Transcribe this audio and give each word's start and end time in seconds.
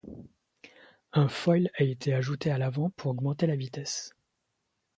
Un 1.13 1.27
foil 1.27 1.69
a 1.77 1.83
été 1.83 2.15
ajouté 2.15 2.49
à 2.49 2.57
l'avant 2.57 2.89
pour 2.89 3.11
augmenter 3.11 3.45
la 3.45 3.55
vitesse. 3.55 4.15